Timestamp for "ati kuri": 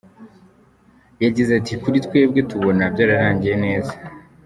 1.59-1.97